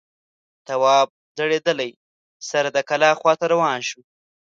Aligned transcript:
تواب 0.67 1.07
ځړېدلی 1.37 1.91
سر 2.49 2.65
د 2.75 2.77
کلا 2.89 3.09
خواته 3.19 3.45
روان 3.53 3.79
شو. 3.89 4.01